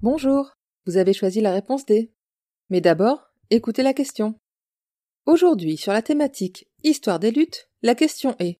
[0.00, 0.52] Bonjour,
[0.86, 2.10] vous avez choisi la réponse D.
[2.70, 4.34] Mais d'abord, écoutez la question.
[5.26, 8.58] Aujourd'hui, sur la thématique Histoire des luttes, la question est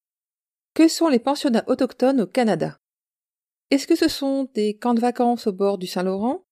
[0.74, 2.78] Que sont les pensionnats autochtones au Canada?
[3.70, 6.44] Est-ce que ce sont des camps de vacances au bord du Saint-Laurent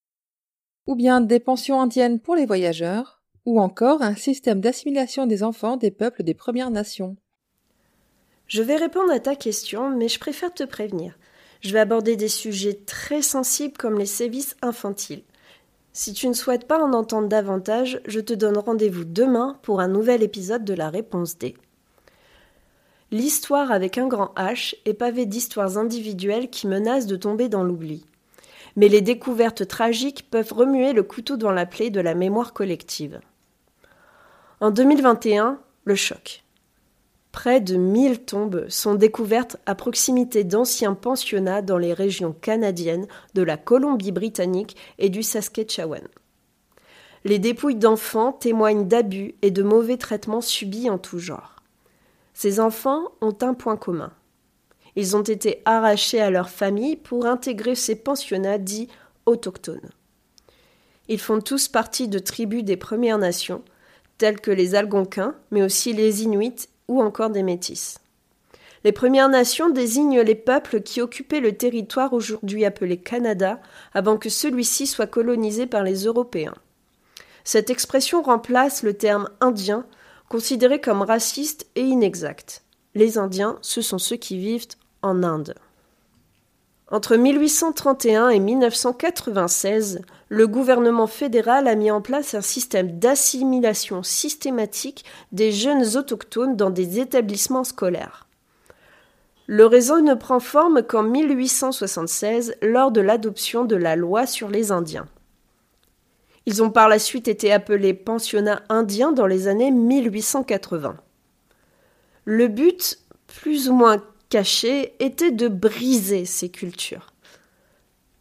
[0.86, 5.77] Ou bien des pensions indiennes pour les voyageurs Ou encore un système d'assimilation des enfants
[5.77, 7.16] des peuples des Premières Nations
[8.47, 11.19] Je vais répondre à ta question, mais je préfère te prévenir.
[11.61, 15.24] Je vais aborder des sujets très sensibles comme les sévices infantiles.
[15.92, 19.89] Si tu ne souhaites pas en entendre davantage, je te donne rendez-vous demain pour un
[19.89, 21.56] nouvel épisode de la réponse D.
[23.11, 28.05] L'histoire avec un grand H est pavée d'histoires individuelles qui menacent de tomber dans l'oubli.
[28.77, 33.20] Mais les découvertes tragiques peuvent remuer le couteau dans la plaie de la mémoire collective.
[34.60, 36.44] En 2021, le choc.
[37.33, 43.42] Près de 1000 tombes sont découvertes à proximité d'anciens pensionnats dans les régions canadiennes de
[43.42, 46.08] la Colombie-Britannique et du Saskatchewan.
[47.24, 51.56] Les dépouilles d'enfants témoignent d'abus et de mauvais traitements subis en tout genre.
[52.33, 54.12] Ces enfants ont un point commun.
[54.97, 58.89] Ils ont été arrachés à leur famille pour intégrer ces pensionnats dits
[59.27, 59.91] autochtones.
[61.08, 63.62] Ils font tous partie de tribus des Premières Nations,
[64.19, 67.98] telles que les Algonquins, mais aussi les Inuits ou encore des métis.
[68.84, 73.61] Les Premières Nations désignent les peuples qui occupaient le territoire aujourd'hui appelé Canada
[73.95, 76.55] avant que celui-ci soit colonisé par les Européens.
[77.45, 79.86] Cette expression remplace le terme indien,
[80.28, 82.63] considéré comme raciste et inexact.
[82.95, 84.67] Les Indiens, ce sont ceux qui vivent
[85.08, 85.55] Inde.
[86.89, 95.05] Entre 1831 et 1996, le gouvernement fédéral a mis en place un système d'assimilation systématique
[95.33, 98.27] des jeunes autochtones dans des établissements scolaires.
[99.48, 104.70] Le réseau ne prend forme qu'en 1876 lors de l'adoption de la loi sur les
[104.70, 105.06] Indiens.
[106.46, 110.96] Ils ont par la suite été appelés pensionnats indiens dans les années 1880.
[112.24, 117.13] Le but, plus ou moins caché était de briser ces cultures.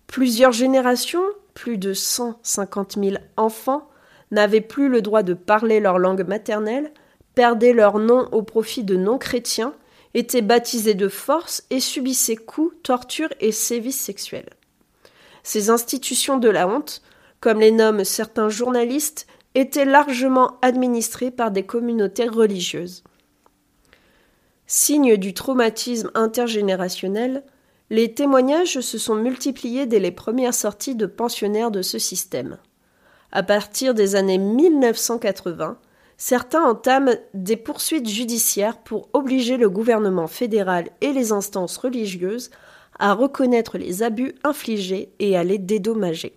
[0.08, 1.24] Plusieurs générations,
[1.54, 3.90] plus de 150 000 enfants,
[4.32, 6.92] n'avaient plus le droit de parler leur langue maternelle,
[7.34, 9.74] perdaient leur nom au profit de non-chrétiens,
[10.14, 14.50] étaient baptisés de force et subissaient coups, tortures et sévices sexuels.
[15.44, 17.02] Ces institutions de la honte,
[17.42, 23.04] comme les nomment certains journalistes, étaient largement administrées par des communautés religieuses.
[24.78, 27.46] Signe du traumatisme intergénérationnel,
[27.90, 32.58] les témoignages se sont multipliés dès les premières sorties de pensionnaires de ce système.
[33.32, 35.78] À partir des années 1980,
[36.18, 42.52] certains entament des poursuites judiciaires pour obliger le gouvernement fédéral et les instances religieuses
[43.00, 46.34] à reconnaître les abus infligés et à les dédommager.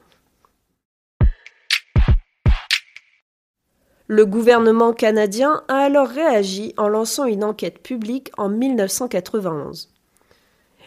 [4.10, 9.90] Le gouvernement canadien a alors réagi en lançant une enquête publique en 1991.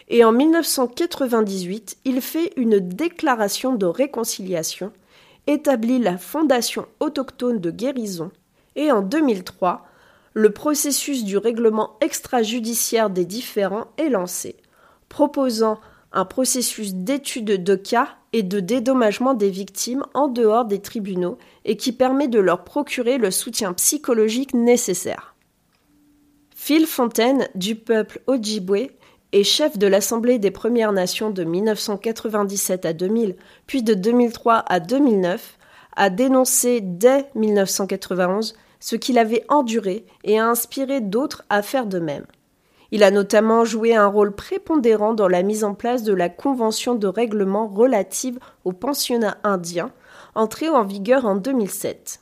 [0.08, 4.92] Et en 1998, il fait une déclaration de réconciliation,
[5.46, 8.32] établit la Fondation autochtone de guérison,
[8.74, 9.86] et en 2003,
[10.34, 14.56] le processus du règlement extrajudiciaire des différends est lancé,
[15.08, 15.78] proposant
[16.12, 21.76] un processus d'étude de cas et de dédommagement des victimes en dehors des tribunaux et
[21.76, 25.34] qui permet de leur procurer le soutien psychologique nécessaire.
[26.54, 28.90] Phil Fontaine, du peuple Ojibwe,
[29.32, 34.78] et chef de l'Assemblée des Premières Nations de 1997 à 2000, puis de 2003 à
[34.78, 35.58] 2009,
[35.96, 41.98] a dénoncé dès 1991 ce qu'il avait enduré et a inspiré d'autres à faire de
[41.98, 42.26] même.
[42.94, 46.94] Il a notamment joué un rôle prépondérant dans la mise en place de la Convention
[46.94, 49.92] de règlement relative aux pensionnats indiens,
[50.34, 52.20] entrée en vigueur en 2007.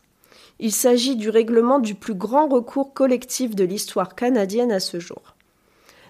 [0.61, 5.35] Il s'agit du règlement du plus grand recours collectif de l'histoire canadienne à ce jour.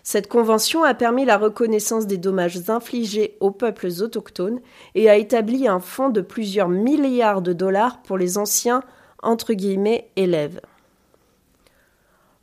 [0.02, 4.60] Cette convention a permis la reconnaissance des dommages infligés aux peuples autochtones
[4.94, 8.82] et a établi un fonds de plusieurs milliards de dollars pour les anciens
[9.22, 10.60] entre guillemets élèves.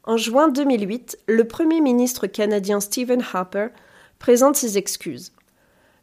[0.07, 3.67] En juin 2008, le Premier ministre canadien Stephen Harper
[4.19, 5.33] présente ses excuses.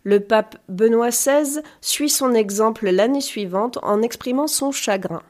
[0.03, 5.23] Le pape Benoît XVI suit son exemple l'année suivante en exprimant son chagrin.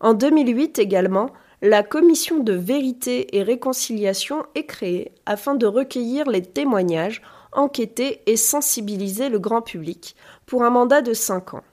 [0.00, 1.30] En 2008 également,
[1.62, 7.22] la commission de vérité et réconciliation est créée afin de recueillir les témoignages,
[7.52, 11.64] enquêter et sensibiliser le grand public pour un mandat de cinq ans.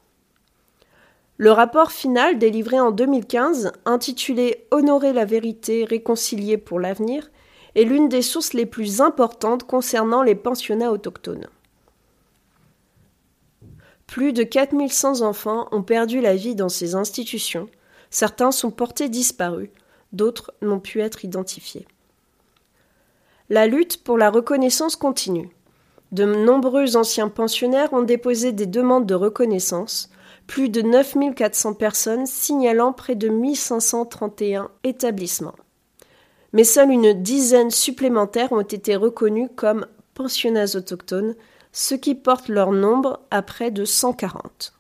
[1.41, 7.31] Le rapport final délivré en 2015, intitulé Honorer la vérité, réconcilier pour l'avenir,
[7.73, 11.47] est l'une des sources les plus importantes concernant les pensionnats autochtones.
[14.05, 17.69] Plus de 4100 enfants ont perdu la vie dans ces institutions,
[18.11, 19.71] certains sont portés disparus,
[20.13, 21.87] d'autres n'ont pu être identifiés.
[23.49, 25.49] La lutte pour la reconnaissance continue.
[26.11, 30.10] De nombreux anciens pensionnaires ont déposé des demandes de reconnaissance,
[30.51, 35.55] plus de 9400 personnes signalant près de 1531 établissements.
[36.51, 41.35] Mais seule une dizaine supplémentaires ont été reconnus comme pensionnats autochtones,
[41.71, 44.73] ce qui porte leur nombre à près de 140.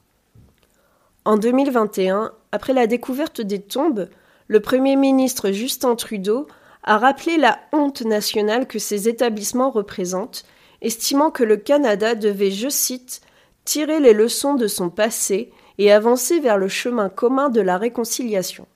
[1.23, 4.09] En 2021, après la découverte des tombes,
[4.47, 6.47] le Premier ministre Justin Trudeau
[6.83, 10.43] a rappelé la honte nationale que ces établissements représentent,
[10.81, 13.21] estimant que le Canada devait, je cite,
[13.63, 18.67] tirer les leçons de son passé et avancer vers le chemin commun de la réconciliation.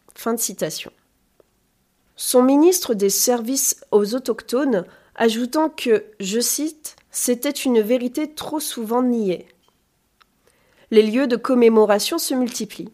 [2.15, 9.03] Son ministre des Services aux Autochtones ajoutant que, je cite, c'était une vérité trop souvent
[9.03, 9.47] niée.
[10.91, 12.91] Les lieux de commémoration se multiplient.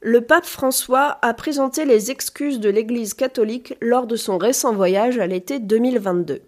[0.00, 5.18] Le pape François a présenté les excuses de l'Église catholique lors de son récent voyage
[5.18, 6.42] à l'été 2022.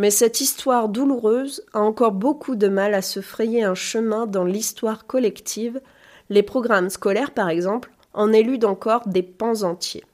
[0.00, 4.44] Mais cette histoire douloureuse a encore beaucoup de mal à se frayer un chemin dans
[4.44, 5.82] l'histoire collective.
[6.30, 10.06] Les programmes scolaires, par exemple, en éludent encore des pans entiers.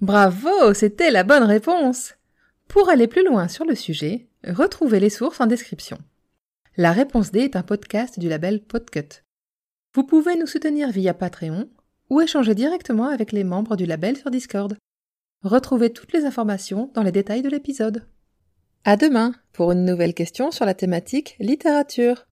[0.00, 2.14] Bravo, c'était la bonne réponse.
[2.68, 5.98] Pour aller plus loin sur le sujet, retrouvez les sources en description.
[6.78, 9.22] La réponse D est un podcast du label Podcut.
[9.94, 11.68] Vous pouvez nous soutenir via Patreon
[12.08, 14.74] ou échanger directement avec les membres du label sur Discord.
[15.42, 18.06] Retrouvez toutes les informations dans les détails de l'épisode.
[18.84, 22.27] À demain pour une nouvelle question sur la thématique littérature.